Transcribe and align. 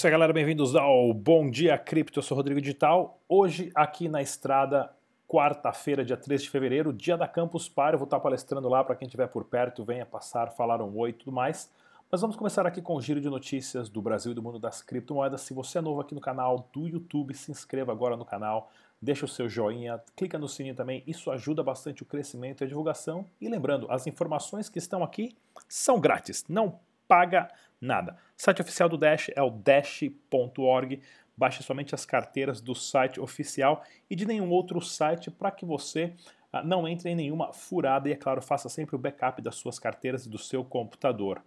isso 0.00 0.06
aí, 0.06 0.10
galera. 0.12 0.32
Bem-vindos 0.32 0.74
ao 0.74 1.12
Bom 1.12 1.50
Dia 1.50 1.76
Cripto. 1.76 2.20
Eu 2.20 2.22
sou 2.22 2.34
Rodrigo 2.34 2.58
Digital. 2.58 3.20
Hoje, 3.28 3.70
aqui 3.74 4.08
na 4.08 4.22
estrada, 4.22 4.90
quarta-feira, 5.28 6.02
dia 6.02 6.16
3 6.16 6.42
de 6.42 6.48
fevereiro, 6.48 6.90
dia 6.90 7.18
da 7.18 7.28
Campus 7.28 7.68
Party. 7.68 7.92
Eu 7.92 7.98
vou 7.98 8.06
estar 8.06 8.18
palestrando 8.18 8.66
lá 8.66 8.82
para 8.82 8.96
quem 8.96 9.04
estiver 9.04 9.26
por 9.26 9.44
perto, 9.44 9.84
venha 9.84 10.06
passar, 10.06 10.52
falar 10.52 10.80
um 10.80 10.96
oi 10.96 11.10
e 11.10 11.12
tudo 11.12 11.30
mais. 11.30 11.70
Mas 12.10 12.22
vamos 12.22 12.34
começar 12.34 12.66
aqui 12.66 12.80
com 12.80 12.94
o 12.94 13.02
giro 13.02 13.20
de 13.20 13.28
notícias 13.28 13.90
do 13.90 14.00
Brasil 14.00 14.32
e 14.32 14.34
do 14.34 14.42
mundo 14.42 14.58
das 14.58 14.80
criptomoedas. 14.80 15.42
Se 15.42 15.52
você 15.52 15.76
é 15.76 15.80
novo 15.82 16.00
aqui 16.00 16.14
no 16.14 16.20
canal 16.22 16.66
do 16.72 16.88
YouTube, 16.88 17.34
se 17.34 17.50
inscreva 17.50 17.92
agora 17.92 18.16
no 18.16 18.24
canal, 18.24 18.70
deixa 19.02 19.26
o 19.26 19.28
seu 19.28 19.50
joinha, 19.50 20.00
clica 20.16 20.38
no 20.38 20.48
sininho 20.48 20.74
também, 20.74 21.04
isso 21.06 21.30
ajuda 21.30 21.62
bastante 21.62 22.02
o 22.02 22.06
crescimento 22.06 22.62
e 22.62 22.64
a 22.64 22.68
divulgação. 22.68 23.26
E 23.38 23.50
lembrando, 23.50 23.86
as 23.90 24.06
informações 24.06 24.70
que 24.70 24.78
estão 24.78 25.04
aqui 25.04 25.36
são 25.68 26.00
grátis, 26.00 26.46
não 26.48 26.80
paga 27.06 27.40
nada. 27.40 27.69
O 28.36 28.42
site 28.42 28.60
oficial 28.60 28.88
do 28.88 28.96
Dash 28.96 29.30
é 29.34 29.42
o 29.42 29.50
dash.org. 29.50 31.00
Baixe 31.36 31.62
somente 31.62 31.94
as 31.94 32.04
carteiras 32.04 32.60
do 32.60 32.74
site 32.74 33.18
oficial 33.18 33.82
e 34.10 34.14
de 34.14 34.26
nenhum 34.26 34.50
outro 34.50 34.80
site 34.80 35.30
para 35.30 35.50
que 35.50 35.64
você 35.64 36.12
ah, 36.52 36.62
não 36.62 36.86
entre 36.86 37.10
em 37.10 37.14
nenhuma 37.14 37.52
furada 37.52 38.08
e, 38.08 38.12
é 38.12 38.16
claro, 38.16 38.42
faça 38.42 38.68
sempre 38.68 38.96
o 38.96 38.98
backup 38.98 39.40
das 39.40 39.54
suas 39.54 39.78
carteiras 39.78 40.26
e 40.26 40.28
do 40.28 40.38
seu 40.38 40.64
computador. 40.64 41.42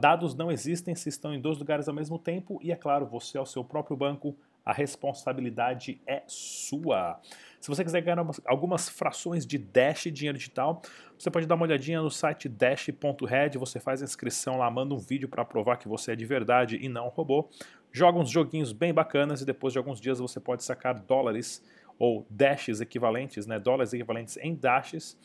Dados 0.00 0.34
não 0.34 0.50
existem 0.50 0.94
se 0.94 1.08
estão 1.08 1.34
em 1.34 1.40
dois 1.40 1.58
lugares 1.58 1.88
ao 1.88 1.94
mesmo 1.94 2.18
tempo 2.18 2.58
e, 2.62 2.72
é 2.72 2.76
claro, 2.76 3.06
você 3.06 3.38
é 3.38 3.40
o 3.40 3.46
seu 3.46 3.62
próprio 3.62 3.96
banco, 3.96 4.36
a 4.64 4.72
responsabilidade 4.72 6.00
é 6.06 6.22
sua. 6.26 7.20
Se 7.60 7.68
você 7.68 7.84
quiser 7.84 8.00
ganhar 8.00 8.24
algumas 8.44 8.88
frações 8.88 9.46
de 9.46 9.58
Dash 9.58 10.04
dinheiro 10.12 10.36
digital, 10.36 10.82
você 11.18 11.30
pode 11.30 11.46
dar 11.46 11.54
uma 11.54 11.64
olhadinha 11.64 12.00
no 12.00 12.10
site 12.10 12.48
dash.red, 12.48 13.58
você 13.58 13.78
faz 13.78 14.02
a 14.02 14.04
inscrição 14.04 14.58
lá, 14.58 14.70
manda 14.70 14.94
um 14.94 14.98
vídeo 14.98 15.28
para 15.28 15.44
provar 15.44 15.76
que 15.76 15.88
você 15.88 16.12
é 16.12 16.16
de 16.16 16.24
verdade 16.24 16.78
e 16.80 16.88
não 16.88 17.08
robô, 17.08 17.48
joga 17.92 18.18
uns 18.18 18.30
joguinhos 18.30 18.72
bem 18.72 18.92
bacanas 18.92 19.40
e 19.40 19.44
depois 19.46 19.72
de 19.72 19.78
alguns 19.78 20.00
dias 20.00 20.18
você 20.18 20.40
pode 20.40 20.64
sacar 20.64 20.98
dólares 20.98 21.62
ou 21.98 22.26
dashes 22.28 22.80
equivalentes, 22.80 23.46
né, 23.46 23.60
dólares 23.60 23.92
equivalentes 23.92 24.36
em 24.38 24.54
dashes 24.54 25.16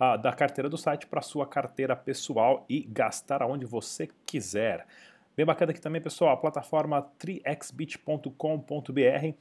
uh, 0.00 0.20
da 0.20 0.32
carteira 0.32 0.68
do 0.68 0.78
site 0.78 1.06
para 1.06 1.20
sua 1.20 1.46
carteira 1.46 1.96
pessoal 1.96 2.64
e 2.68 2.82
gastar 2.82 3.42
aonde 3.42 3.66
você 3.66 4.08
quiser. 4.24 4.86
Bem 5.36 5.46
bacana 5.46 5.70
aqui 5.70 5.80
também, 5.80 6.02
pessoal, 6.02 6.32
a 6.32 6.36
plataforma 6.36 7.08
3xbit.com.br 7.18 9.36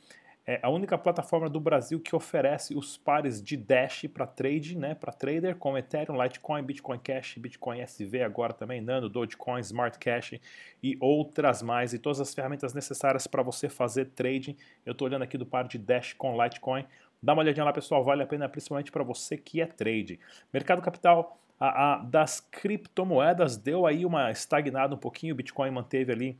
é 0.45 0.59
a 0.63 0.69
única 0.69 0.97
plataforma 0.97 1.49
do 1.49 1.59
Brasil 1.59 1.99
que 1.99 2.15
oferece 2.15 2.75
os 2.75 2.97
pares 2.97 3.41
de 3.41 3.57
Dash 3.57 4.05
para 4.11 4.25
trade, 4.25 4.77
né, 4.77 4.95
para 4.95 5.11
trader, 5.11 5.55
com 5.55 5.77
Ethereum, 5.77 6.21
Litecoin, 6.21 6.63
Bitcoin 6.63 6.99
Cash, 6.99 7.35
Bitcoin 7.37 7.81
SV, 7.81 8.23
agora 8.23 8.53
também 8.53 8.81
Nano, 8.81 9.09
Dogecoin, 9.09 9.59
Smart 9.61 9.99
Cash 9.99 10.39
e 10.81 10.97
outras 10.99 11.61
mais, 11.61 11.93
e 11.93 11.99
todas 11.99 12.19
as 12.19 12.33
ferramentas 12.33 12.73
necessárias 12.73 13.27
para 13.27 13.43
você 13.43 13.69
fazer 13.69 14.05
trading. 14.05 14.55
Eu 14.85 14.93
estou 14.93 15.07
olhando 15.07 15.23
aqui 15.23 15.37
do 15.37 15.45
par 15.45 15.67
de 15.67 15.77
Dash 15.77 16.13
com 16.13 16.41
Litecoin. 16.41 16.85
Dá 17.21 17.33
uma 17.33 17.43
olhadinha 17.43 17.65
lá, 17.65 17.73
pessoal, 17.73 18.03
vale 18.03 18.23
a 18.23 18.27
pena 18.27 18.47
principalmente 18.47 18.91
para 18.91 19.03
você 19.03 19.37
que 19.37 19.61
é 19.61 19.65
trade. 19.65 20.19
Mercado 20.51 20.81
capital 20.81 21.39
a, 21.59 21.93
a, 21.93 21.97
das 21.97 22.39
criptomoedas 22.39 23.57
deu 23.57 23.85
aí 23.85 24.05
uma 24.05 24.31
estagnada 24.31 24.95
um 24.95 24.97
pouquinho, 24.97 25.33
o 25.33 25.38
Bitcoin 25.38 25.71
manteve 25.71 26.11
ali 26.11 26.39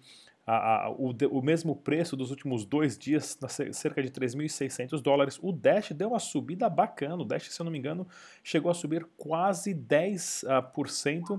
a, 0.52 0.90
o, 0.90 1.14
o, 1.30 1.42
mesmo 1.44 1.76
preço 1.76 2.18
dos 2.18 2.32
últimos 2.32 2.66
dois 2.66 2.98
dias, 2.98 3.38
cerca 3.72 4.02
de 4.02 4.10
3.600 4.10 5.00
dólares. 5.00 5.40
O 5.44 5.52
Dash 5.52 5.92
deu 5.92 6.10
uma 6.10 6.20
subida 6.20 6.68
bacana. 6.68 7.22
O 7.22 7.24
Dash, 7.24 7.52
se 7.52 7.62
eu 7.62 7.64
não 7.64 7.72
me 7.72 7.78
engano, 7.78 8.08
chegou 8.44 8.72
a 8.72 8.74
subir 8.74 9.06
quase 9.16 9.76
10% 9.76 11.30
uh, 11.30 11.34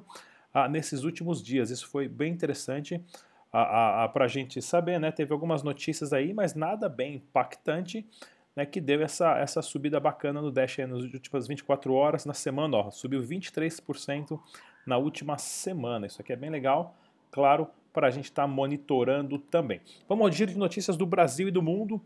uh, 0.55 0.69
nesses 0.71 1.03
últimos 1.03 1.43
dias. 1.43 1.71
Isso 1.71 1.89
foi 1.89 2.07
bem 2.07 2.33
interessante 2.33 3.05
uh, 3.49 4.09
para 4.13 4.27
a 4.27 4.29
gente 4.29 4.63
saber. 4.63 5.01
Né? 5.01 5.11
Teve 5.11 5.33
algumas 5.33 5.65
notícias 5.65 6.13
aí, 6.13 6.33
mas 6.33 6.55
nada 6.55 6.89
bem 6.89 7.17
impactante. 7.17 8.07
Né, 8.57 8.67
que 8.67 8.81
deu 8.81 9.01
essa, 9.03 9.39
essa 9.39 9.63
subida 9.63 10.01
bacana 10.01 10.43
no 10.43 10.51
Dash 10.51 10.81
aí 10.81 10.87
nas 10.87 11.03
últimas 11.03 11.47
24 11.47 11.93
horas. 11.95 12.25
Na 12.25 12.35
semana, 12.35 12.77
ó, 12.77 12.91
subiu 12.91 13.23
23% 13.23 14.41
na 14.87 14.97
última 14.97 15.39
semana. 15.39 16.07
Isso 16.07 16.21
aqui 16.21 16.33
é 16.33 16.37
bem 16.37 16.51
legal. 16.51 17.00
Claro, 17.31 17.69
para 17.93 18.07
a 18.07 18.11
gente 18.11 18.27
estar 18.27 18.43
tá 18.43 18.49
monitorando 18.49 19.39
também. 19.39 19.81
Vamos 20.09 20.25
ao 20.25 20.33
giro 20.33 20.53
de 20.53 20.59
notícias 20.59 20.97
do 20.97 21.05
Brasil 21.05 21.49
e 21.49 21.51
do 21.51 21.63
mundo. 21.63 22.01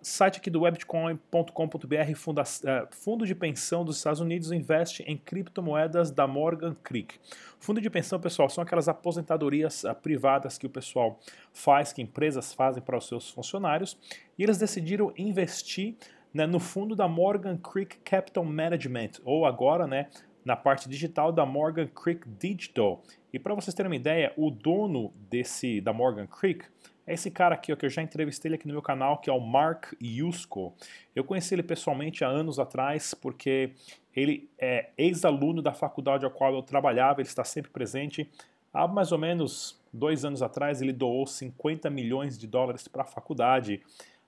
Site 0.00 0.38
aqui 0.38 0.48
do 0.48 0.62
webcoin.com.br, 0.62 1.46
uh, 1.52 2.88
Fundo 2.90 3.26
de 3.26 3.34
Pensão 3.34 3.84
dos 3.84 3.96
Estados 3.96 4.20
Unidos 4.20 4.52
investe 4.52 5.02
em 5.02 5.16
criptomoedas 5.16 6.10
da 6.10 6.26
Morgan 6.26 6.74
Creek. 6.82 7.18
Fundo 7.58 7.80
de 7.80 7.90
pensão, 7.90 8.18
pessoal, 8.18 8.48
são 8.48 8.62
aquelas 8.62 8.88
aposentadorias 8.88 9.84
uh, 9.84 9.94
privadas 9.94 10.56
que 10.56 10.66
o 10.66 10.70
pessoal 10.70 11.18
faz, 11.52 11.92
que 11.92 12.00
empresas 12.00 12.52
fazem 12.52 12.82
para 12.82 12.96
os 12.96 13.06
seus 13.06 13.30
funcionários, 13.30 13.98
e 14.38 14.42
eles 14.42 14.58
decidiram 14.58 15.12
investir 15.16 15.96
né, 16.32 16.46
no 16.46 16.58
fundo 16.58 16.96
da 16.96 17.06
Morgan 17.06 17.58
Creek 17.58 17.98
Capital 17.98 18.44
Management, 18.44 19.10
ou 19.24 19.44
agora, 19.44 19.86
né, 19.86 20.08
na 20.44 20.56
parte 20.56 20.88
digital 20.88 21.32
da 21.32 21.46
Morgan 21.46 21.86
Creek 21.86 22.28
Digital. 22.38 23.02
E 23.32 23.38
para 23.38 23.54
vocês 23.54 23.74
terem 23.74 23.90
uma 23.90 23.96
ideia, 23.96 24.32
o 24.36 24.50
dono 24.50 25.12
desse 25.30 25.80
da 25.80 25.92
Morgan 25.92 26.26
Creek 26.26 26.64
é 27.06 27.14
esse 27.14 27.30
cara 27.30 27.54
aqui, 27.54 27.72
ó, 27.72 27.76
que 27.76 27.84
eu 27.84 27.90
já 27.90 28.02
entrevistei 28.02 28.48
ele 28.48 28.54
aqui 28.54 28.66
no 28.66 28.74
meu 28.74 28.82
canal, 28.82 29.18
que 29.18 29.28
é 29.28 29.32
o 29.32 29.40
Mark 29.40 29.92
Yusko. 30.00 30.72
Eu 31.14 31.24
conheci 31.24 31.54
ele 31.54 31.62
pessoalmente 31.62 32.24
há 32.24 32.28
anos 32.28 32.58
atrás, 32.58 33.12
porque 33.12 33.72
ele 34.14 34.48
é 34.58 34.90
ex-aluno 34.96 35.60
da 35.60 35.72
faculdade 35.72 36.24
a 36.24 36.30
qual 36.30 36.54
eu 36.54 36.62
trabalhava, 36.62 37.20
ele 37.20 37.28
está 37.28 37.42
sempre 37.42 37.70
presente. 37.70 38.30
Há 38.72 38.86
mais 38.86 39.10
ou 39.10 39.18
menos 39.18 39.80
dois 39.92 40.24
anos 40.24 40.42
atrás, 40.42 40.80
ele 40.80 40.92
doou 40.92 41.26
50 41.26 41.90
milhões 41.90 42.38
de 42.38 42.46
dólares 42.46 42.86
para 42.86 43.02
a 43.02 43.06
faculdade. 43.06 43.82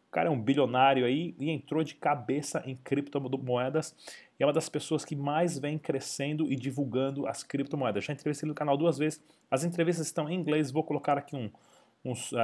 O 0.08 0.10
cara 0.10 0.28
é 0.28 0.30
um 0.30 0.40
bilionário 0.40 1.06
aí 1.06 1.34
e 1.38 1.50
entrou 1.50 1.82
de 1.82 1.94
cabeça 1.94 2.62
em 2.66 2.76
criptomoedas 2.76 3.94
e 4.38 4.42
é 4.42 4.46
uma 4.46 4.52
das 4.52 4.68
pessoas 4.68 5.04
que 5.04 5.14
mais 5.14 5.58
vem 5.58 5.78
crescendo 5.78 6.50
e 6.50 6.56
divulgando 6.56 7.26
as 7.26 7.42
criptomoedas. 7.42 8.04
Já 8.04 8.12
entrevistei 8.12 8.48
no 8.48 8.54
canal 8.54 8.76
duas 8.76 8.98
vezes, 8.98 9.22
as 9.50 9.64
entrevistas 9.64 10.06
estão 10.06 10.28
em 10.28 10.34
inglês, 10.34 10.70
vou 10.70 10.82
colocar 10.82 11.16
aqui 11.16 11.36
um, 11.36 11.50
uns, 12.04 12.32
uh, 12.32 12.38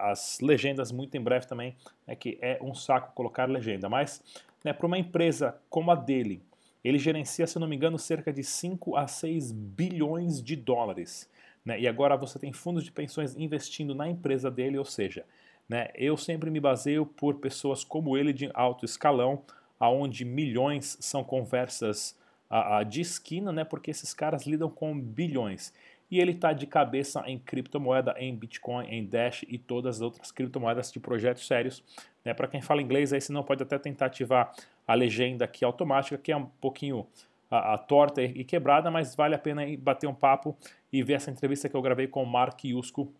as 0.00 0.38
legendas 0.40 0.92
muito 0.92 1.16
em 1.16 1.20
breve 1.20 1.46
também, 1.46 1.76
é 2.06 2.14
que 2.14 2.38
é 2.42 2.58
um 2.60 2.74
saco 2.74 3.14
colocar 3.14 3.48
legenda, 3.48 3.88
mas 3.88 4.22
né, 4.64 4.72
para 4.72 4.86
uma 4.86 4.98
empresa 4.98 5.56
como 5.70 5.90
a 5.90 5.94
dele, 5.94 6.42
ele 6.84 6.98
gerencia, 6.98 7.46
se 7.46 7.58
não 7.58 7.66
me 7.66 7.76
engano, 7.76 7.98
cerca 7.98 8.32
de 8.32 8.44
5 8.44 8.96
a 8.96 9.06
6 9.06 9.50
bilhões 9.52 10.42
de 10.42 10.54
dólares. 10.54 11.28
Né, 11.64 11.80
e 11.80 11.88
agora 11.88 12.16
você 12.16 12.38
tem 12.38 12.52
fundos 12.52 12.84
de 12.84 12.92
pensões 12.92 13.36
investindo 13.36 13.94
na 13.94 14.08
empresa 14.08 14.50
dele, 14.50 14.78
ou 14.78 14.84
seja, 14.84 15.24
né, 15.68 15.88
eu 15.94 16.16
sempre 16.16 16.50
me 16.50 16.60
baseio 16.60 17.04
por 17.06 17.36
pessoas 17.36 17.82
como 17.82 18.16
ele 18.16 18.32
de 18.32 18.50
alto 18.54 18.84
escalão, 18.84 19.42
aonde 19.78 20.24
milhões 20.24 20.96
são 21.00 21.22
conversas 21.22 22.18
a, 22.48 22.78
a, 22.78 22.82
de 22.82 23.00
esquina, 23.00 23.52
né? 23.52 23.64
Porque 23.64 23.90
esses 23.90 24.14
caras 24.14 24.46
lidam 24.46 24.70
com 24.70 24.98
bilhões. 24.98 25.72
E 26.10 26.20
ele 26.20 26.32
está 26.32 26.52
de 26.52 26.66
cabeça 26.66 27.22
em 27.26 27.38
criptomoeda, 27.38 28.14
em 28.18 28.34
Bitcoin, 28.34 28.86
em 28.86 29.04
Dash 29.04 29.44
e 29.48 29.58
todas 29.58 29.96
as 29.96 30.02
outras 30.02 30.30
criptomoedas 30.30 30.92
de 30.92 31.00
projetos 31.00 31.46
sérios. 31.46 31.82
Né? 32.24 32.32
Para 32.32 32.46
quem 32.46 32.62
fala 32.62 32.80
inglês, 32.80 33.12
aí 33.12 33.20
você 33.20 33.32
não 33.32 33.42
pode 33.42 33.62
até 33.62 33.76
tentar 33.78 34.06
ativar 34.06 34.52
a 34.86 34.94
legenda 34.94 35.44
aqui 35.44 35.64
automática, 35.64 36.16
que 36.16 36.30
é 36.30 36.36
um 36.36 36.46
pouquinho 36.46 37.06
a, 37.50 37.74
a 37.74 37.78
torta 37.78 38.22
e 38.22 38.44
quebrada, 38.44 38.88
mas 38.88 39.16
vale 39.16 39.34
a 39.34 39.38
pena 39.38 39.62
bater 39.78 40.06
um 40.06 40.14
papo 40.14 40.56
e 40.92 41.02
ver 41.02 41.14
essa 41.14 41.30
entrevista 41.30 41.68
que 41.68 41.74
eu 41.74 41.82
gravei 41.82 42.06
com 42.06 42.22
o 42.22 42.26
Mark 42.26 42.64
Yusko 42.64 43.12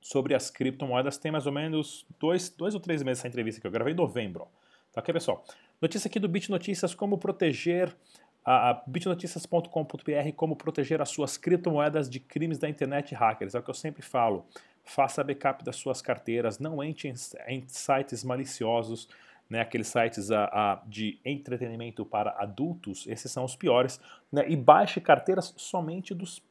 sobre 0.00 0.34
as 0.34 0.50
criptomoedas. 0.50 1.16
Tem 1.16 1.30
mais 1.30 1.46
ou 1.46 1.52
menos 1.52 2.04
dois, 2.18 2.48
dois 2.48 2.74
ou 2.74 2.80
três 2.80 3.02
meses 3.04 3.20
essa 3.20 3.28
entrevista 3.28 3.60
que 3.60 3.66
eu 3.66 3.70
gravei 3.70 3.92
em 3.92 3.96
novembro. 3.96 4.48
Tá 4.92 5.00
ok, 5.00 5.14
pessoal? 5.14 5.44
Notícia 5.84 6.08
aqui 6.08 6.18
do 6.18 6.26
Bit 6.26 6.50
Notícias, 6.50 6.94
como 6.94 7.18
proteger 7.18 7.94
a, 8.42 8.82
bitnoticias.com.br, 8.86 10.32
como 10.34 10.56
proteger 10.56 11.02
as 11.02 11.10
suas 11.10 11.36
criptomoedas 11.36 12.08
de 12.08 12.18
crimes 12.18 12.56
da 12.56 12.66
internet 12.66 13.12
e 13.12 13.14
hackers. 13.14 13.54
É 13.54 13.58
o 13.58 13.62
que 13.62 13.68
eu 13.68 13.74
sempre 13.74 14.00
falo. 14.00 14.46
Faça 14.82 15.22
backup 15.22 15.62
das 15.62 15.76
suas 15.76 16.00
carteiras, 16.00 16.58
não 16.58 16.82
entre 16.82 17.10
em, 17.10 17.14
em 17.48 17.64
sites 17.68 18.24
maliciosos, 18.24 19.10
né, 19.46 19.60
aqueles 19.60 19.88
sites 19.88 20.30
a, 20.30 20.44
a, 20.44 20.82
de 20.86 21.20
entretenimento 21.22 22.02
para 22.06 22.30
adultos, 22.38 23.06
esses 23.06 23.30
são 23.30 23.44
os 23.44 23.54
piores, 23.54 24.00
né, 24.32 24.46
e 24.48 24.56
baixe 24.56 25.02
carteiras 25.02 25.52
somente 25.54 26.14
dos 26.14 26.42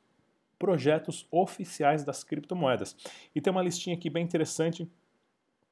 projetos 0.59 1.27
oficiais 1.31 2.03
das 2.03 2.24
criptomoedas. 2.24 2.95
E 3.33 3.41
tem 3.41 3.50
uma 3.50 3.63
listinha 3.63 3.95
aqui 3.95 4.12
bem 4.12 4.24
interessante 4.24 4.88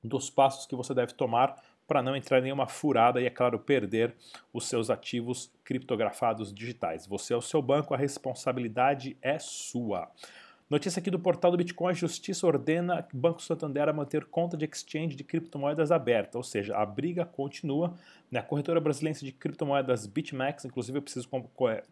dos 0.04 0.32
passos 0.32 0.66
que 0.66 0.76
você 0.76 0.96
deve 0.96 1.14
tomar 1.14 1.62
para 1.92 2.02
não 2.02 2.16
entrar 2.16 2.40
em 2.40 2.44
nenhuma 2.44 2.68
furada 2.68 3.20
e, 3.20 3.26
é 3.26 3.30
claro, 3.30 3.60
perder 3.60 4.16
os 4.54 4.66
seus 4.70 4.90
ativos 4.90 5.52
criptografados 5.62 6.54
digitais. 6.54 7.06
Você 7.06 7.34
é 7.34 7.36
o 7.36 7.42
seu 7.42 7.62
banco, 7.62 7.94
a 7.94 7.98
responsabilidade 7.98 9.18
é 9.22 9.38
sua. 9.38 10.10
Notícia 10.70 11.02
aqui 11.02 11.12
do 11.12 11.20
portal 11.20 11.52
do 11.52 11.58
Bitcoin: 11.58 11.92
a 11.92 11.94
Justiça 11.94 12.48
ordena 12.48 13.06
Banco 13.14 13.44
Santander 13.44 13.90
a 13.90 13.92
manter 13.92 14.24
conta 14.24 14.56
de 14.56 14.64
exchange 14.64 15.18
de 15.18 15.24
criptomoedas 15.26 15.92
aberta, 15.92 16.38
ou 16.38 16.46
seja, 16.46 16.78
a 16.78 16.86
briga 16.86 17.26
continua. 17.26 17.94
Né? 18.32 18.40
A 18.40 18.44
corretora 18.44 18.80
brasileira 18.80 19.20
de 19.20 19.34
criptomoedas 19.34 20.08
BitMEX, 20.08 20.64
inclusive 20.64 20.98
eu 20.98 21.02
preciso 21.02 21.28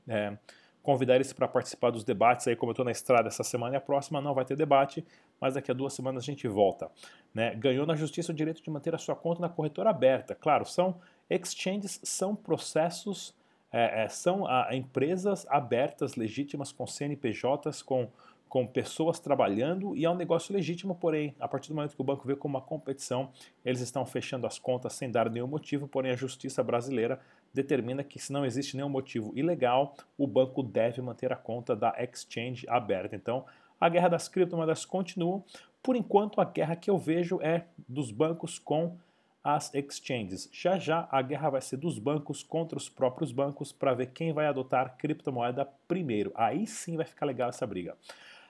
é, 0.08 0.38
convidar 0.82 1.16
eles 1.16 1.34
para 1.34 1.48
participar 1.48 1.92
dos 1.92 2.04
debates 2.04 2.48
aí, 2.48 2.56
como 2.56 2.72
eu 2.72 2.74
estou 2.74 2.86
na 2.86 2.92
estrada 2.92 3.28
essa 3.28 3.44
semana 3.44 3.76
e 3.76 3.78
a 3.78 3.82
próxima 3.82 4.22
não 4.22 4.34
vai 4.34 4.46
ter 4.46 4.56
debate, 4.56 5.06
mas 5.40 5.54
daqui 5.54 5.70
a 5.70 5.74
duas 5.74 5.94
semanas 5.94 6.24
a 6.24 6.26
gente 6.26 6.48
volta. 6.48 6.90
Né? 7.34 7.54
Ganhou 7.56 7.86
na 7.86 7.96
justiça 7.96 8.32
o 8.32 8.36
direito 8.36 8.62
de 8.64 8.70
manter 8.70 8.96
a 8.96 8.98
sua 8.98 9.16
conta 9.16 9.42
na 9.42 9.50
corretora 9.50 9.90
aberta. 9.90 10.34
Claro, 10.34 10.66
são 10.66 11.00
exchanges, 11.30 12.00
são 12.04 12.36
processos, 12.36 13.36
é, 13.72 14.04
é, 14.04 14.10
são 14.10 14.48
a, 14.48 14.70
empresas 14.76 15.46
abertas, 15.50 16.16
legítimas, 16.16 16.72
com 16.72 16.88
CNPJs, 16.88 17.82
com 17.82 18.10
com 18.50 18.66
pessoas 18.66 19.20
trabalhando 19.20 19.96
e 19.96 20.04
é 20.04 20.10
um 20.10 20.16
negócio 20.16 20.54
legítimo, 20.54 20.96
porém, 20.96 21.36
a 21.40 21.48
partir 21.48 21.70
do 21.70 21.76
momento 21.76 21.96
que 21.96 22.02
o 22.02 22.04
banco 22.04 22.28
vê 22.28 22.36
como 22.36 22.58
uma 22.58 22.66
competição, 22.66 23.30
eles 23.64 23.80
estão 23.80 24.04
fechando 24.08 24.48
as 24.48 24.58
contas 24.58 24.94
sem 24.94 25.10
dar 25.10 25.30
nenhum 25.30 25.46
motivo, 25.46 25.88
porém 25.88 26.12
a 26.12 26.16
justiça 26.16 26.64
brasileira 26.64 27.22
determina 27.54 28.04
que 28.04 28.20
se 28.20 28.32
não 28.32 28.46
existe 28.46 28.76
nenhum 28.76 28.90
motivo 28.90 29.32
ilegal, 29.36 29.96
o 30.18 30.28
banco 30.28 30.64
deve 30.64 31.02
manter 31.02 31.32
a 31.32 31.36
conta 31.36 31.76
da 31.76 31.94
exchange 32.00 32.68
aberta. 32.70 33.16
Então, 33.16 33.46
a 33.80 33.88
guerra 33.90 34.10
das 34.10 34.28
criptomoedas 34.28 34.86
continua. 34.86 35.44
Por 35.82 35.96
enquanto, 35.96 36.42
a 36.42 36.46
guerra 36.46 36.76
que 36.76 36.90
eu 36.90 36.98
vejo 36.98 37.40
é 37.42 37.66
dos 37.88 38.12
bancos 38.12 38.60
com 38.60 38.98
as 39.44 39.74
exchanges. 39.74 40.50
Já 40.52 40.78
já 40.78 41.08
a 41.10 41.22
guerra 41.22 41.50
vai 41.50 41.62
ser 41.62 41.78
dos 41.78 41.98
bancos 41.98 42.44
contra 42.44 42.78
os 42.78 42.90
próprios 42.90 43.32
bancos 43.32 43.72
para 43.72 43.94
ver 43.94 44.08
quem 44.08 44.34
vai 44.34 44.46
adotar 44.46 44.98
criptomoeda 44.98 45.66
primeiro. 45.88 46.32
Aí 46.36 46.68
sim 46.68 46.98
vai 46.98 47.06
ficar 47.06 47.26
legal 47.26 47.50
essa 47.50 47.66
briga. 47.66 47.96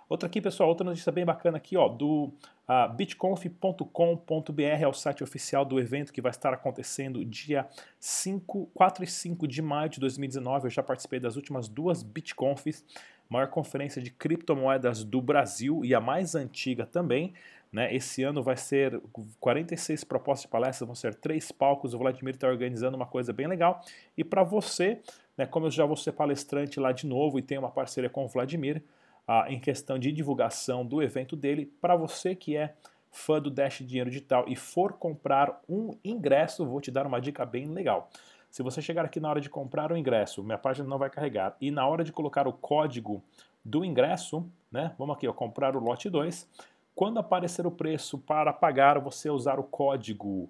Outra 0.09 0.27
aqui, 0.27 0.41
pessoal, 0.41 0.67
outra 0.69 0.83
notícia 0.83 1.11
bem 1.11 1.23
bacana 1.23 1.57
aqui, 1.57 1.77
ó, 1.77 1.87
do 1.87 2.33
uh, 2.69 2.93
bitconf.com.br, 2.93 4.61
é 4.61 4.87
o 4.87 4.93
site 4.93 5.23
oficial 5.23 5.65
do 5.65 5.79
evento 5.79 6.13
que 6.13 6.21
vai 6.21 6.29
estar 6.29 6.53
acontecendo 6.53 7.25
dia 7.25 7.67
5, 7.99 8.69
4 8.73 9.03
e 9.03 9.07
5 9.07 9.47
de 9.47 9.61
maio 9.61 9.89
de 9.89 9.99
2019. 9.99 10.67
Eu 10.67 10.69
já 10.69 10.83
participei 10.83 11.19
das 11.19 11.35
últimas 11.35 11.67
duas 11.67 12.03
Bitconfs, 12.03 12.85
maior 13.27 13.47
conferência 13.47 13.99
de 14.01 14.11
criptomoedas 14.11 15.03
do 15.03 15.19
Brasil 15.19 15.83
e 15.83 15.95
a 15.95 15.99
mais 15.99 16.35
antiga 16.35 16.85
também. 16.85 17.33
Né? 17.71 17.93
Esse 17.93 18.23
ano 18.23 18.41
vai 18.41 18.57
ser 18.57 19.01
46 19.39 20.03
propostas 20.03 20.43
de 20.43 20.47
palestras, 20.47 20.87
vão 20.87 20.95
ser 20.95 21.15
três 21.15 21.51
palcos. 21.51 21.93
O 21.93 21.97
Vladimir 21.97 22.35
está 22.35 22.47
organizando 22.47 22.95
uma 22.95 23.05
coisa 23.05 23.33
bem 23.33 23.47
legal. 23.47 23.83
E 24.17 24.23
para 24.23 24.43
você, 24.43 24.99
né, 25.37 25.45
como 25.45 25.67
eu 25.67 25.71
já 25.71 25.85
vou 25.85 25.95
ser 25.95 26.11
palestrante 26.13 26.79
lá 26.79 26.91
de 26.91 27.05
novo 27.05 27.37
e 27.37 27.41
tenho 27.41 27.61
uma 27.61 27.69
parceria 27.69 28.09
com 28.09 28.25
o 28.25 28.27
Vladimir, 28.27 28.81
ah, 29.31 29.45
em 29.47 29.59
questão 29.59 29.99
de 29.99 30.11
divulgação 30.11 30.83
do 30.83 31.03
evento 31.03 31.35
dele. 31.35 31.71
Para 31.79 31.95
você 31.95 32.33
que 32.33 32.57
é 32.57 32.73
fã 33.11 33.39
do 33.39 33.51
Dash 33.51 33.77
Dinheiro 33.85 34.09
Digital 34.09 34.43
e 34.47 34.55
for 34.55 34.93
comprar 34.93 35.61
um 35.69 35.91
ingresso, 36.03 36.65
vou 36.65 36.81
te 36.81 36.89
dar 36.89 37.05
uma 37.05 37.21
dica 37.21 37.45
bem 37.45 37.67
legal. 37.67 38.09
Se 38.49 38.63
você 38.63 38.81
chegar 38.81 39.05
aqui 39.05 39.19
na 39.19 39.29
hora 39.29 39.39
de 39.39 39.47
comprar 39.47 39.91
o 39.91 39.97
ingresso, 39.97 40.43
minha 40.43 40.57
página 40.57 40.89
não 40.89 40.97
vai 40.97 41.11
carregar, 41.11 41.55
e 41.61 41.69
na 41.69 41.87
hora 41.87 42.03
de 42.03 42.11
colocar 42.11 42.47
o 42.47 42.53
código 42.53 43.23
do 43.63 43.85
ingresso, 43.85 44.43
né? 44.71 44.95
Vamos 44.97 45.15
aqui, 45.15 45.27
ó, 45.27 45.33
comprar 45.33 45.75
o 45.75 45.79
lote 45.79 46.09
2. 46.09 46.49
Quando 46.95 47.19
aparecer 47.19 47.67
o 47.67 47.71
preço 47.71 48.17
para 48.17 48.51
pagar, 48.51 48.97
você 48.97 49.29
usar 49.29 49.59
o 49.59 49.63
código 49.63 50.49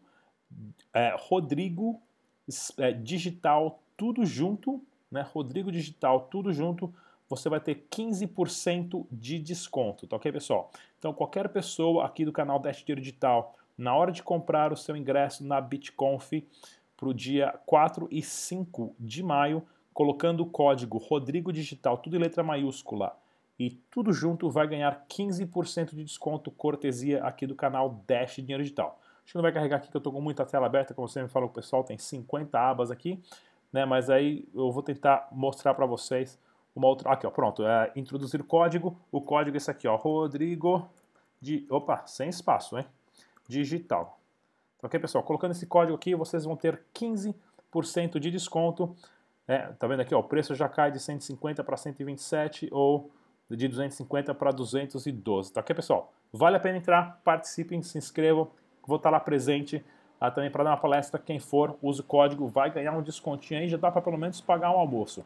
é, 0.94 1.14
Rodrigo 1.20 2.02
é, 2.78 2.94
Digital, 2.94 3.84
tudo 3.98 4.26
junto, 4.26 4.82
né? 5.12 5.28
Rodrigo 5.34 5.70
Digital, 5.70 6.30
tudo 6.32 6.54
junto 6.54 6.94
você 7.30 7.48
vai 7.48 7.60
ter 7.60 7.86
15% 7.92 9.06
de 9.12 9.38
desconto, 9.38 10.08
tá 10.08 10.16
ok, 10.16 10.32
pessoal? 10.32 10.72
Então, 10.98 11.14
qualquer 11.14 11.48
pessoa 11.50 12.06
aqui 12.06 12.26
do 12.26 12.32
canal 12.32 12.60
Dash 12.60 12.78
Dinheiro 12.78 13.00
Digital, 13.00 13.56
na 13.78 13.96
hora 13.96 14.12
de 14.12 14.24
comprar 14.24 14.74
o 14.74 14.76
seu 14.76 14.98
ingresso 14.98 15.46
na 15.46 15.62
BitConf 15.62 16.34
para 16.98 17.08
o 17.08 17.14
dia 17.14 17.58
4 17.66 18.08
e 18.12 18.22
5 18.22 18.96
de 19.00 19.22
maio, 19.22 19.64
colocando 19.94 20.42
o 20.42 20.46
código 20.46 20.98
Rodrigo 20.98 21.54
Digital, 21.54 21.98
tudo 22.00 22.16
em 22.16 22.20
letra 22.20 22.44
maiúscula, 22.44 23.16
e 23.60 23.70
tudo 23.70 24.12
junto 24.12 24.50
vai 24.50 24.68
ganhar 24.68 25.06
15% 25.08 25.94
de 25.94 26.04
desconto 26.04 26.50
cortesia 26.50 27.24
aqui 27.24 27.46
do 27.46 27.54
canal 27.54 28.02
Dash 28.08 28.38
Dinheiro 28.38 28.64
Digital. 28.64 29.00
Acho 29.24 29.34
que 29.34 29.36
não 29.36 29.44
vai 29.44 29.52
carregar 29.52 29.78
aqui 29.78 29.92
que 29.92 29.96
eu 29.96 30.00
estou 30.00 30.12
com 30.12 30.22
muita 30.22 30.46
tela 30.46 30.66
aberta, 30.66 30.94
como 30.94 31.08
você 31.08 31.22
me 31.22 31.30
falou, 31.30 31.50
pessoal 31.50 31.84
tem 31.84 31.98
50 31.98 32.58
abas 32.60 32.90
aqui, 32.90 33.22
né? 33.72 33.86
Mas 33.86 34.10
aí 34.10 34.48
eu 34.56 34.72
vou 34.72 34.82
tentar 34.82 35.28
mostrar 35.32 35.76
para 35.76 35.86
vocês 35.86 36.40
uma 36.80 36.88
outra. 36.88 37.12
Aqui, 37.12 37.28
ó, 37.28 37.30
pronto. 37.30 37.66
É, 37.66 37.92
introduzir 37.96 38.42
código. 38.44 38.98
O 39.12 39.22
código 39.22 39.56
é 39.56 39.58
esse 39.58 39.70
aqui, 39.70 39.88
ó. 39.88 39.96
Rodrigo. 39.96 40.90
De, 41.42 41.66
opa, 41.70 42.06
sem 42.06 42.30
espaço, 42.30 42.78
hein? 42.78 42.86
Digital. 43.48 44.20
Então, 44.78 44.88
ok, 44.88 45.00
pessoal? 45.00 45.24
Colocando 45.24 45.52
esse 45.52 45.66
código 45.66 45.96
aqui, 45.96 46.16
vocês 46.16 46.44
vão 46.44 46.56
ter 46.56 46.82
15% 46.94 48.20
de 48.20 48.32
desconto. 48.32 48.96
É, 49.48 49.60
tá 49.80 49.88
vendo 49.88 50.02
aqui, 50.02 50.14
ó, 50.14 50.20
o 50.20 50.24
preço 50.24 50.54
já 50.54 50.68
cai 50.68 50.92
de 50.92 51.00
150 51.00 51.64
para 51.64 51.76
127 51.76 52.70
ou 52.72 53.10
de 53.50 53.68
250 53.68 54.34
para 54.36 54.52
212. 54.52 55.52
Tá 55.52 55.62
ok, 55.62 55.76
pessoal? 55.76 56.14
Vale 56.32 56.58
a 56.58 56.60
pena 56.60 56.78
entrar, 56.78 57.20
participem, 57.24 57.82
se 57.82 57.98
inscrevam. 57.98 58.50
Vou 58.86 58.98
estar 58.98 59.10
lá 59.10 59.20
presente 59.20 59.84
ah, 60.20 60.30
também 60.30 60.52
para 60.52 60.64
dar 60.64 60.72
uma 60.72 60.78
palestra. 60.78 61.20
Quem 61.20 61.40
for, 61.40 61.78
use 61.82 62.02
o 62.02 62.04
código, 62.04 62.48
vai 62.48 62.70
ganhar 62.70 62.92
um 62.92 63.02
descontinho 63.02 63.62
aí, 63.62 63.70
já 63.70 63.78
dá 63.78 63.90
para 63.92 64.02
pelo 64.02 64.18
menos 64.18 64.42
pagar 64.42 64.72
um 64.72 64.78
almoço. 64.78 65.26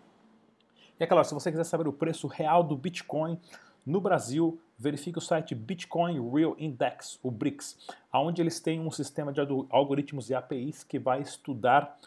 E 0.99 1.03
é 1.03 1.07
claro, 1.07 1.25
se 1.25 1.33
você 1.33 1.51
quiser 1.51 1.63
saber 1.63 1.87
o 1.87 1.93
preço 1.93 2.27
real 2.27 2.63
do 2.63 2.77
Bitcoin 2.77 3.39
no 3.85 3.99
Brasil, 3.99 4.59
verifique 4.77 5.17
o 5.17 5.21
site 5.21 5.53
Bitcoin 5.53 6.19
Real 6.29 6.55
Index, 6.57 7.19
o 7.21 7.29
BRICS, 7.29 7.77
onde 8.13 8.41
eles 8.41 8.59
têm 8.59 8.79
um 8.79 8.91
sistema 8.91 9.33
de 9.33 9.41
algoritmos 9.69 10.29
e 10.29 10.35
APIs 10.35 10.83
que 10.83 10.99
vai 10.99 11.21
estudar 11.21 11.97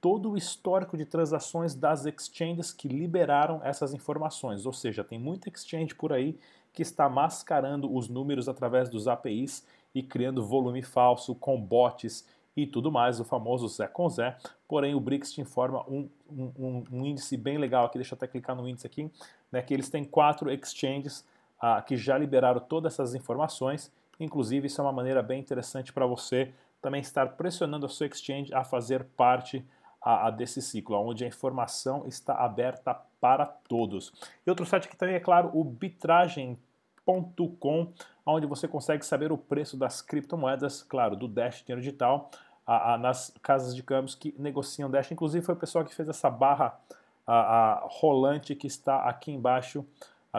todo 0.00 0.30
o 0.30 0.36
histórico 0.36 0.96
de 0.96 1.04
transações 1.04 1.74
das 1.74 2.06
exchanges 2.06 2.72
que 2.72 2.88
liberaram 2.88 3.60
essas 3.64 3.92
informações. 3.92 4.64
Ou 4.64 4.72
seja, 4.72 5.02
tem 5.02 5.18
muita 5.18 5.48
exchange 5.48 5.94
por 5.94 6.12
aí 6.12 6.38
que 6.72 6.82
está 6.82 7.08
mascarando 7.08 7.92
os 7.94 8.08
números 8.08 8.48
através 8.48 8.88
dos 8.88 9.08
APIs 9.08 9.66
e 9.94 10.02
criando 10.02 10.44
volume 10.44 10.82
falso 10.82 11.34
com 11.34 11.60
bots 11.60 12.26
e 12.56 12.66
tudo 12.66 12.90
mais, 12.90 13.20
o 13.20 13.24
famoso 13.24 13.68
Zé 13.68 13.86
com 13.86 14.08
Zé. 14.08 14.36
Porém, 14.66 14.94
o 14.94 15.00
BRICS 15.00 15.32
te 15.32 15.40
informa 15.40 15.84
um, 15.88 16.08
um, 16.30 16.84
um, 16.90 17.04
índice 17.04 17.36
bem 17.36 17.58
legal 17.58 17.84
aqui, 17.84 17.98
deixa 17.98 18.14
eu 18.14 18.16
até 18.16 18.26
clicar 18.26 18.56
no 18.56 18.68
índice 18.68 18.86
aqui, 18.86 19.10
né, 19.52 19.60
que 19.60 19.74
eles 19.74 19.90
têm 19.90 20.04
quatro 20.04 20.50
exchanges 20.50 21.26
ah, 21.60 21.82
que 21.82 21.96
já 21.96 22.16
liberaram 22.16 22.60
todas 22.60 22.94
essas 22.94 23.14
informações. 23.14 23.92
Inclusive, 24.18 24.66
isso 24.66 24.80
é 24.80 24.84
uma 24.84 24.92
maneira 24.92 25.22
bem 25.22 25.40
interessante 25.40 25.92
para 25.92 26.06
você 26.06 26.52
também 26.80 27.00
estar 27.00 27.36
pressionando 27.36 27.86
a 27.86 27.88
sua 27.88 28.06
exchange 28.06 28.54
a 28.54 28.64
fazer 28.64 29.04
parte 29.16 29.64
a, 30.00 30.28
a 30.28 30.30
desse 30.30 30.62
ciclo, 30.62 30.96
onde 30.96 31.24
a 31.24 31.26
informação 31.26 32.06
está 32.06 32.34
aberta 32.34 32.94
para 33.20 33.44
todos. 33.44 34.12
E 34.46 34.50
outro 34.50 34.64
site 34.64 34.86
aqui 34.86 34.96
também 34.96 35.16
é 35.16 35.20
claro, 35.20 35.50
o 35.52 35.64
bitragem.com, 35.64 37.92
onde 38.24 38.46
você 38.46 38.68
consegue 38.68 39.04
saber 39.04 39.32
o 39.32 39.38
preço 39.38 39.76
das 39.76 40.00
criptomoedas, 40.00 40.84
claro, 40.84 41.16
do 41.16 41.26
Dash 41.26 41.64
Dinheiro 41.64 41.80
Digital, 41.80 42.30
a, 42.66 42.94
a, 42.94 42.98
nas 42.98 43.32
casas 43.42 43.74
de 43.74 43.82
câmbios 43.82 44.14
que 44.14 44.34
negociam 44.38 44.90
Dash. 44.90 45.10
Inclusive 45.12 45.44
foi 45.44 45.54
o 45.54 45.58
pessoal 45.58 45.84
que 45.84 45.94
fez 45.94 46.08
essa 46.08 46.28
barra 46.28 46.78
a, 47.26 47.86
rolante 47.88 48.54
que 48.54 48.66
está 48.66 49.08
aqui 49.08 49.30
embaixo 49.32 49.84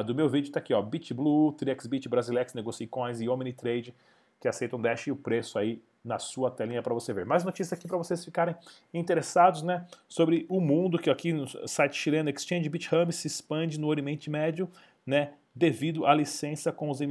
do 0.05 0.13
meu 0.13 0.29
vídeo. 0.29 0.49
Está 0.49 0.59
aqui, 0.59 0.73
ó, 0.73 0.81
BitBlue, 0.81 1.53
3xBit, 1.53 2.07
Brasilex, 2.07 2.53
Negocie 2.53 2.87
Coins 2.87 3.21
e 3.21 3.27
Omnitrade 3.27 3.95
que 4.39 4.47
aceitam 4.47 4.79
Dash 4.79 5.07
e 5.07 5.11
o 5.11 5.15
preço 5.15 5.57
aí 5.57 5.81
na 6.03 6.19
sua 6.19 6.49
telinha 6.49 6.81
para 6.81 6.93
você 6.93 7.13
ver. 7.13 7.25
Mais 7.25 7.43
notícias 7.43 7.77
aqui 7.77 7.87
para 7.87 7.97
vocês 7.97 8.23
ficarem 8.23 8.55
interessados, 8.93 9.61
né, 9.61 9.85
sobre 10.07 10.45
o 10.47 10.61
mundo 10.61 10.97
que 10.97 11.09
aqui 11.09 11.33
no 11.33 11.45
site 11.67 11.95
chileno 11.95 12.29
Exchange 12.29 12.69
BitHub 12.69 13.11
se 13.11 13.27
expande 13.27 13.79
no 13.79 13.87
Oriente 13.87 14.29
Médio, 14.29 14.69
né, 15.05 15.33
devido 15.53 16.05
à 16.05 16.13
licença 16.13 16.71
com 16.71 16.89
os 16.89 17.01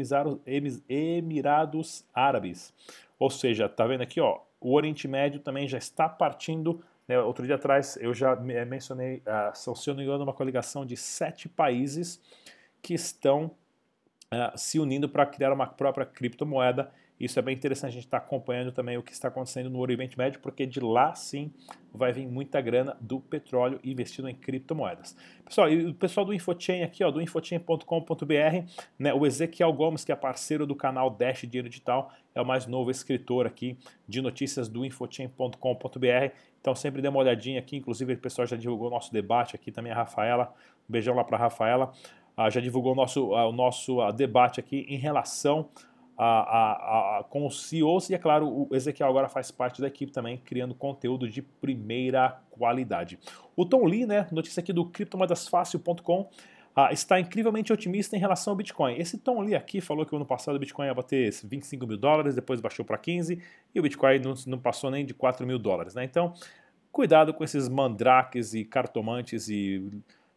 Emirados 0.89 2.05
Árabes. 2.15 2.73
Ou 3.19 3.29
seja, 3.29 3.69
tá 3.69 3.87
vendo 3.87 4.03
aqui, 4.03 4.21
ó, 4.21 4.39
o 4.61 4.75
Oriente 4.75 5.07
Médio 5.07 5.41
também 5.41 5.69
já 5.69 5.79
está 5.79 6.09
partindo. 6.09 6.83
Né, 7.07 7.19
outro 7.21 7.47
dia 7.47 7.55
atrás 7.55 7.97
eu 8.01 8.13
já 8.13 8.35
mencionei, 8.37 9.19
uh, 9.19 9.55
são, 9.55 9.75
se 9.75 9.89
eu 9.89 9.95
não 9.95 9.99
me 9.99 10.05
engano, 10.05 10.25
uma 10.25 10.33
coligação 10.33 10.85
de 10.85 10.97
sete 10.97 11.49
países 11.49 12.21
que 12.83 12.95
estão 12.95 13.47
uh, 14.33 14.57
se 14.57 14.79
unindo 14.79 15.09
para 15.09 15.27
criar 15.27 15.53
uma 15.53 15.67
própria 15.67 16.07
criptomoeda 16.07 16.91
isso 17.19 17.39
é 17.39 17.43
bem 17.43 17.55
interessante 17.55 17.91
a 17.91 17.95
gente 17.95 18.05
estar 18.05 18.21
tá 18.21 18.27
acompanhando 18.27 18.71
também 18.71 18.99
o 18.99 19.03
que 19.03 19.13
está 19.13 19.29
acontecendo 19.29 19.71
no 19.71 19.79
Oriente 19.79 20.19
Médio, 20.19 20.39
porque 20.41 20.67
de 20.67 20.81
lá 20.81 21.15
sim 21.15 21.51
vai 21.93 22.13
vir 22.13 22.27
muita 22.27 22.61
grana 22.61 22.95
do 23.01 23.19
petróleo 23.21 23.81
investido 23.83 24.29
em 24.29 24.35
criptomoedas. 24.35 25.17
Pessoal, 25.45 25.71
e 25.71 25.87
o 25.87 25.95
pessoal 25.95 26.27
do 26.27 26.35
Infochain 26.35 26.83
aqui, 26.83 27.03
ó, 27.03 27.11
do 27.11 27.23
infochain.com.br, 27.23 28.69
né, 28.99 29.15
o 29.15 29.25
Ezequiel 29.25 29.73
Gomes, 29.73 30.05
que 30.05 30.13
é 30.13 30.17
parceiro 30.17 30.67
do 30.67 30.75
canal 30.75 31.09
Dash 31.09 31.41
Dinheiro 31.43 31.69
Digital, 31.71 32.13
é 32.35 32.41
o 32.41 32.45
mais 32.45 32.67
novo 32.67 32.91
escritor 32.91 33.47
aqui 33.47 33.79
de 34.07 34.21
notícias 34.21 34.69
do 34.69 34.85
infochain.com.br. 34.85 36.35
Então 36.61 36.75
sempre 36.75 37.01
dê 37.01 37.09
uma 37.09 37.19
olhadinha 37.19 37.59
aqui, 37.59 37.77
inclusive 37.79 38.13
o 38.13 38.19
pessoal 38.19 38.47
já 38.47 38.57
divulgou 38.57 38.89
o 38.89 38.91
nosso 38.91 39.11
debate 39.11 39.57
aqui 39.57 39.73
também 39.73 39.91
a 39.91 39.95
Rafaela. 39.95 40.53
Um 40.89 40.93
beijão 40.93 41.15
lá 41.15 41.25
para 41.25 41.39
a 41.39 41.41
Rafaela. 41.41 41.93
Ah, 42.37 42.51
já 42.51 42.61
divulgou 42.61 42.93
o 42.93 42.95
nosso, 42.95 43.35
ah, 43.35 43.49
o 43.49 43.53
nosso 43.53 44.03
ah, 44.03 44.13
debate 44.13 44.61
aqui 44.61 44.85
em 44.89 44.99
relação 44.99 45.71
a, 46.17 46.25
a, 46.25 47.19
a, 47.19 47.25
com 47.25 47.47
os 47.47 47.67
CEOs 47.67 48.11
e, 48.11 48.15
é 48.15 48.19
claro, 48.19 48.49
o 48.49 48.69
Ezequiel 48.75 49.09
agora 49.09 49.29
faz 49.29 49.51
parte 49.51 49.81
da 49.81 49.87
equipe 49.87 50.11
também, 50.11 50.39
criando 50.39 50.75
conteúdo 50.75 51.29
de 51.29 51.43
primeira 51.43 52.41
qualidade. 52.51 53.19
O 53.55 53.65
Tom 53.67 53.85
Lee, 53.85 54.07
né, 54.07 54.27
notícia 54.33 54.61
aqui 54.61 54.73
do 54.73 54.85
criptomoedasfácil.com, 54.87 56.29
ah, 56.75 56.93
está 56.93 57.19
incrivelmente 57.19 57.73
otimista 57.73 58.17
em 58.17 58.19
relação 58.19 58.53
ao 58.53 58.57
Bitcoin. 58.57 58.99
Esse 58.99 59.17
Tom 59.17 59.41
Lee 59.41 59.55
aqui 59.55 59.81
falou 59.81 60.05
que 60.05 60.13
o 60.13 60.17
ano 60.17 60.27
passado 60.27 60.57
o 60.57 60.59
Bitcoin 60.59 60.87
ia 60.87 60.95
bater 60.95 61.33
25 61.33 61.87
mil 61.87 61.97
dólares, 61.97 62.35
depois 62.35 62.61
baixou 62.61 62.85
para 62.85 62.99
15 62.99 63.43
e 63.75 63.81
o 63.81 63.83
Bitcoin 63.83 64.19
não, 64.19 64.35
não, 64.47 64.59
passou 64.59 64.91
nem 64.91 65.05
de 65.05 65.15
4 65.15 65.47
mil 65.47 65.59
dólares. 65.59 65.95
Né? 65.95 66.05
Então, 66.05 66.35
cuidado 66.93 67.33
com 67.33 67.43
esses 67.43 67.67
mandrakes 67.67 68.53
e 68.53 68.63
cartomantes 68.63 69.49
e 69.49 69.91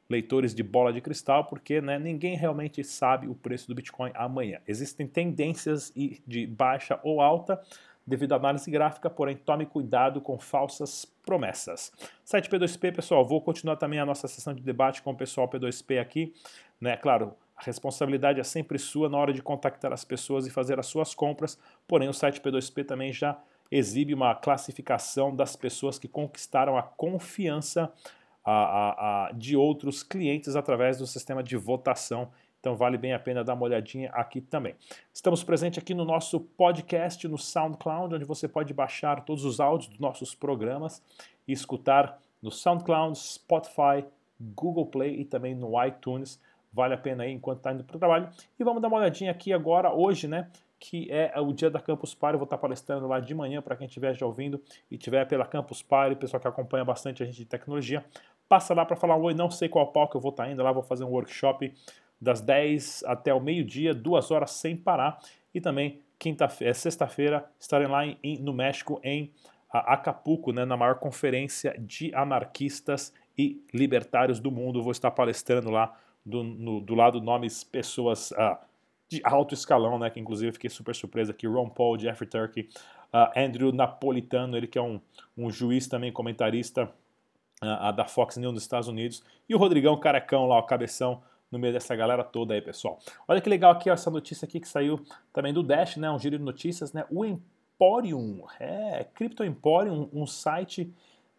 leitores 0.09 0.55
de 0.55 0.63
bola 0.63 0.91
de 0.91 1.01
cristal, 1.01 1.45
porque 1.45 1.79
né, 1.79 1.99
ninguém 1.99 2.35
realmente 2.35 2.83
sabe 2.83 3.27
o 3.27 3.35
preço 3.35 3.67
do 3.67 3.75
Bitcoin 3.75 4.11
amanhã. 4.15 4.59
Existem 4.67 5.07
tendências 5.07 5.93
de 6.25 6.47
baixa 6.47 6.99
ou 7.03 7.21
alta 7.21 7.61
devido 8.07 8.33
à 8.33 8.37
análise 8.37 8.69
gráfica, 8.71 9.07
porém 9.07 9.37
tome 9.37 9.67
cuidado 9.67 10.19
com 10.19 10.39
falsas 10.39 11.05
promessas. 11.23 11.91
Site 12.25 12.49
P2P, 12.49 12.95
pessoal, 12.95 13.23
vou 13.23 13.39
continuar 13.39 13.75
também 13.75 13.99
a 13.99 14.05
nossa 14.05 14.27
sessão 14.27 14.53
de 14.53 14.63
debate 14.63 15.03
com 15.03 15.11
o 15.11 15.15
pessoal 15.15 15.47
P2P 15.47 16.01
aqui, 16.01 16.33
né? 16.81 16.97
Claro, 16.97 17.35
a 17.55 17.63
responsabilidade 17.63 18.39
é 18.39 18.43
sempre 18.43 18.79
sua 18.79 19.09
na 19.09 19.17
hora 19.17 19.31
de 19.31 19.43
contactar 19.43 19.93
as 19.93 20.03
pessoas 20.03 20.47
e 20.47 20.49
fazer 20.49 20.79
as 20.79 20.87
suas 20.87 21.13
compras, 21.13 21.59
porém 21.87 22.09
o 22.09 22.13
site 22.13 22.41
P2P 22.41 22.83
também 22.83 23.13
já 23.13 23.37
exibe 23.71 24.13
uma 24.15 24.33
classificação 24.33 25.35
das 25.35 25.55
pessoas 25.55 25.99
que 25.99 26.07
conquistaram 26.07 26.77
a 26.77 26.81
confiança 26.81 27.91
a, 28.51 29.27
a, 29.27 29.31
de 29.31 29.55
outros 29.55 30.01
clientes 30.01 30.55
através 30.55 30.97
do 30.97 31.05
sistema 31.05 31.43
de 31.43 31.55
votação. 31.55 32.29
Então 32.59 32.75
vale 32.75 32.97
bem 32.97 33.13
a 33.13 33.19
pena 33.19 33.43
dar 33.43 33.53
uma 33.53 33.63
olhadinha 33.63 34.09
aqui 34.11 34.41
também. 34.41 34.75
Estamos 35.13 35.43
presentes 35.43 35.81
aqui 35.81 35.93
no 35.93 36.03
nosso 36.03 36.39
podcast 36.39 37.25
no 37.27 37.37
SoundCloud, 37.37 38.15
onde 38.15 38.25
você 38.25 38.47
pode 38.47 38.73
baixar 38.73 39.23
todos 39.23 39.45
os 39.45 39.59
áudios 39.59 39.89
dos 39.89 39.99
nossos 39.99 40.33
programas 40.33 41.01
e 41.47 41.53
escutar 41.53 42.19
no 42.41 42.51
SoundCloud, 42.51 43.17
Spotify, 43.17 44.03
Google 44.39 44.87
Play 44.87 45.21
e 45.21 45.25
também 45.25 45.53
no 45.53 45.81
iTunes. 45.85 46.41
Vale 46.73 46.93
a 46.93 46.97
pena 46.97 47.23
aí 47.23 47.31
enquanto 47.31 47.59
está 47.59 47.71
indo 47.71 47.83
para 47.83 47.95
o 47.95 47.99
trabalho. 47.99 48.29
E 48.59 48.63
vamos 48.63 48.81
dar 48.81 48.87
uma 48.87 48.97
olhadinha 48.97 49.31
aqui 49.31 49.53
agora, 49.53 49.93
hoje, 49.93 50.27
né? 50.27 50.49
que 50.79 51.11
é 51.11 51.37
o 51.39 51.51
dia 51.51 51.69
da 51.69 51.79
Campus 51.79 52.15
Party. 52.15 52.35
Eu 52.35 52.39
vou 52.39 52.45
estar 52.45 52.57
palestrando 52.57 53.05
lá 53.05 53.19
de 53.19 53.35
manhã 53.35 53.61
para 53.61 53.75
quem 53.75 53.85
estiver 53.85 54.15
já 54.15 54.25
ouvindo 54.25 54.61
e 54.89 54.95
estiver 54.95 55.27
pela 55.27 55.45
Campus 55.45 55.81
Party, 55.83 56.15
pessoal 56.15 56.39
que 56.39 56.47
acompanha 56.47 56.85
bastante 56.85 57.21
a 57.21 57.25
gente 57.25 57.35
de 57.35 57.45
tecnologia. 57.45 58.03
Passa 58.49 58.73
lá 58.73 58.83
para 58.83 58.95
falar 58.95 59.15
oi, 59.15 59.35
não 59.35 59.51
sei 59.51 59.69
qual 59.69 59.91
palco 59.91 60.17
eu 60.17 60.21
vou 60.21 60.31
estar 60.31 60.51
indo 60.51 60.63
lá, 60.63 60.71
vou 60.71 60.81
fazer 60.81 61.03
um 61.03 61.09
workshop 61.09 61.71
das 62.19 62.41
10 62.41 63.03
até 63.05 63.31
o 63.31 63.39
meio-dia, 63.39 63.93
duas 63.93 64.31
horas 64.31 64.51
sem 64.51 64.75
parar. 64.75 65.19
E 65.53 65.61
também 65.61 66.01
quinta-feira, 66.17 66.73
sexta-feira, 66.73 67.49
estarei 67.59 67.87
lá 67.87 68.05
em, 68.05 68.39
no 68.41 68.51
México, 68.51 68.99
em 69.03 69.31
Acapulco, 69.71 70.51
né, 70.51 70.65
na 70.65 70.75
maior 70.75 70.95
conferência 70.95 71.75
de 71.79 72.13
anarquistas 72.15 73.13
e 73.37 73.63
libertários 73.71 74.39
do 74.39 74.51
mundo. 74.51 74.81
Vou 74.81 74.91
estar 74.91 75.11
palestrando 75.11 75.69
lá 75.69 75.95
do, 76.25 76.43
no, 76.43 76.81
do 76.81 76.95
lado 76.95 77.21
nomes 77.21 77.63
pessoas 77.63 78.33
ah, 78.33 78.59
de 79.07 79.21
alto 79.23 79.53
escalão, 79.53 79.97
né? 79.99 80.09
Que 80.09 80.19
inclusive 80.19 80.51
fiquei 80.51 80.69
super 80.69 80.95
surpreso 80.95 81.31
aqui. 81.31 81.47
Ron 81.47 81.69
Paul, 81.69 81.99
Jeffrey 81.99 82.27
Turkey, 82.27 82.69
uh, 83.13 83.39
Andrew 83.39 83.71
Napolitano, 83.71 84.57
ele 84.57 84.67
que 84.67 84.77
é 84.77 84.81
um, 84.81 84.99
um 85.37 85.49
juiz 85.49 85.87
também, 85.87 86.11
comentarista 86.11 86.91
uh, 87.63 87.93
da 87.93 88.05
Fox 88.05 88.37
News 88.37 88.53
nos 88.53 88.63
Estados 88.63 88.87
Unidos. 88.87 89.23
E 89.47 89.55
o 89.55 89.57
Rodrigão 89.57 89.99
Carecão 89.99 90.47
lá, 90.47 90.57
o 90.59 90.63
cabeção 90.63 91.21
no 91.51 91.57
meio 91.57 91.73
dessa 91.73 91.95
galera 91.95 92.23
toda 92.23 92.53
aí, 92.53 92.61
pessoal. 92.61 92.99
Olha 93.27 93.41
que 93.41 93.49
legal 93.49 93.71
aqui 93.71 93.89
ó, 93.89 93.93
essa 93.93 94.11
notícia 94.11 94.45
aqui 94.45 94.59
que 94.59 94.67
saiu 94.67 95.03
também 95.33 95.53
do 95.53 95.63
Dash, 95.63 95.97
né? 95.97 96.09
Um 96.09 96.19
giro 96.19 96.37
de 96.37 96.43
notícias, 96.43 96.93
né? 96.93 97.05
O 97.09 97.25
Emporium, 97.25 98.45
é, 98.59 99.05
Crypto 99.13 99.43
Emporium, 99.43 100.09
um 100.13 100.27
site 100.27 100.93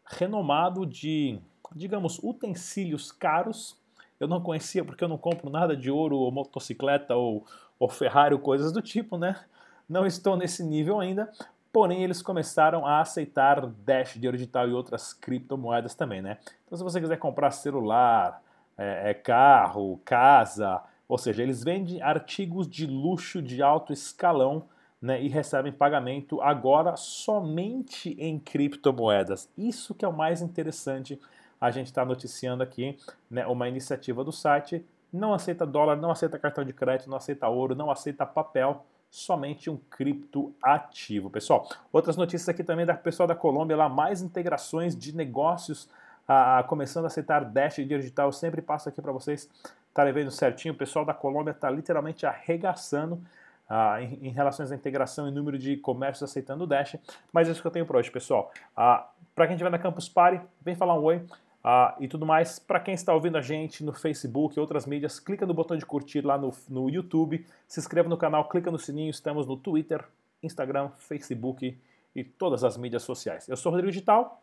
renomado 0.05 0.85
de, 0.85 1.39
digamos, 1.77 2.19
utensílios 2.19 3.13
caros 3.13 3.79
eu 4.21 4.29
não 4.29 4.41
conhecia 4.41 4.85
porque 4.85 5.03
eu 5.03 5.09
não 5.09 5.17
compro 5.17 5.49
nada 5.49 5.75
de 5.75 5.91
ouro 5.91 6.19
ou 6.19 6.31
motocicleta 6.31 7.17
ou, 7.17 7.47
ou 7.79 7.89
Ferrari 7.89 8.35
ou 8.35 8.41
coisas 8.41 8.71
do 8.71 8.83
tipo, 8.83 9.17
né? 9.17 9.41
Não 9.89 10.07
estou 10.07 10.37
nesse 10.37 10.63
nível 10.63 11.01
ainda, 11.01 11.33
porém 11.73 12.03
eles 12.03 12.23
começaram 12.23 12.87
a 12.87 13.01
aceitar 13.01 13.67
Dash, 13.67 14.15
dinheiro 14.15 14.37
digital 14.37 14.69
e 14.69 14.73
outras 14.73 15.13
criptomoedas 15.13 15.95
também, 15.95 16.21
né? 16.21 16.39
Então 16.67 16.77
se 16.77 16.85
você 16.85 17.01
quiser 17.01 17.17
comprar 17.17 17.51
celular, 17.51 18.43
é, 18.77 19.11
é 19.11 19.15
carro, 19.15 20.01
casa, 20.05 20.83
ou 21.09 21.19
seja, 21.19 21.43
eles 21.43 21.63
vendem 21.63 22.01
artigos 22.01 22.69
de 22.69 22.87
luxo 22.87 23.43
de 23.43 23.63
alto 23.63 23.93
escalão 23.93 24.69
né, 25.03 25.21
e 25.21 25.29
recebem 25.29 25.73
pagamento 25.73 26.41
agora 26.41 26.95
somente 26.97 28.17
em 28.19 28.39
criptomoedas. 28.39 29.49
Isso 29.57 29.95
que 29.95 30.05
é 30.05 30.09
o 30.09 30.13
mais 30.13 30.43
interessante 30.43 31.19
a 31.61 31.71
gente 31.71 31.87
está 31.87 32.05
noticiando 32.05 32.63
aqui 32.63 32.97
né, 33.31 33.47
uma 33.47 33.69
iniciativa 33.69 34.23
do 34.23 34.33
site. 34.33 34.85
Não 35.13 35.35
aceita 35.35 35.67
dólar, 35.67 35.97
não 35.97 36.11
aceita 36.11 36.39
cartão 36.39 36.65
de 36.65 36.73
crédito, 36.73 37.11
não 37.11 37.17
aceita 37.17 37.49
ouro, 37.49 37.75
não 37.75 37.91
aceita 37.91 38.25
papel, 38.25 38.87
somente 39.11 39.69
um 39.69 39.77
cripto 39.77 40.55
ativo. 40.63 41.29
Pessoal, 41.29 41.69
outras 41.93 42.17
notícias 42.17 42.49
aqui 42.49 42.63
também 42.63 42.87
da 42.87 42.95
pessoal 42.95 43.27
da 43.27 43.35
Colômbia, 43.35 43.77
lá 43.77 43.89
mais 43.89 44.23
integrações 44.23 44.97
de 44.97 45.15
negócios 45.15 45.89
a, 46.29 46.63
começando 46.63 47.05
a 47.05 47.07
aceitar 47.09 47.45
Dash 47.45 47.77
digital. 47.77 48.29
Eu 48.29 48.33
sempre 48.33 48.63
passo 48.63 48.89
aqui 48.89 49.03
para 49.03 49.11
vocês 49.11 49.51
estarem 49.89 50.13
vendo 50.13 50.31
certinho. 50.31 50.73
O 50.73 50.77
pessoal 50.77 51.05
da 51.05 51.13
Colômbia 51.13 51.51
está 51.51 51.69
literalmente 51.69 52.25
arregaçando 52.25 53.21
ah, 53.69 54.01
em, 54.01 54.29
em, 54.29 54.31
relação 54.31 54.65
à 54.65 54.75
integração 54.75 55.29
e 55.29 55.31
número 55.33 55.59
de 55.59 55.77
comércios 55.77 56.31
aceitando 56.31 56.63
o 56.63 56.67
Dash. 56.67 56.97
Mas 57.33 57.49
é 57.49 57.53
isso 57.53 57.61
que 57.61 57.67
eu 57.67 57.73
tenho 57.73 57.87
por 57.87 57.97
hoje, 57.97 58.11
pessoal. 58.11 58.53
Ah, 58.77 59.09
para 59.35 59.47
quem 59.47 59.55
estiver 59.55 59.71
na 59.71 59.79
Campus 59.79 60.09
Party, 60.09 60.41
vem 60.63 60.77
falar 60.77 60.95
um 60.95 61.03
oi 61.03 61.25
ah, 61.63 61.97
e 62.01 62.09
tudo 62.09 62.25
mais. 62.27 62.59
Para 62.59 62.81
quem 62.81 62.95
está 62.95 63.15
ouvindo 63.15 63.37
a 63.37 63.43
gente 63.43 63.85
no 63.85 63.93
Facebook 63.93 64.57
e 64.57 64.61
outras 64.61 64.87
mídias, 64.87 65.21
clica 65.21 65.47
no 65.47 65.55
botão 65.55 65.77
de 65.77 65.85
curtir 65.85 66.23
lá 66.23 66.39
no, 66.39 66.53
no 66.69 66.89
YouTube, 66.89 67.47
se 67.67 67.81
inscreva 67.81 68.09
no 68.09 68.17
canal, 68.17 68.49
clica 68.49 68.71
no 68.71 68.79
sininho, 68.79 69.11
estamos 69.11 69.47
no 69.47 69.57
Twitter, 69.57 70.05
Instagram, 70.43 70.91
Facebook 70.97 71.79
e 72.15 72.25
todas 72.25 72.65
as 72.65 72.77
mídias 72.77 73.03
sociais. 73.03 73.49
Eu 73.49 73.57
sou 73.57 73.71
Rodrigo 73.71 73.93
Digital, 73.93 74.43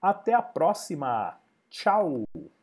até 0.00 0.34
a 0.34 0.42
próxima! 0.42 1.38
Tchau! 1.70 2.55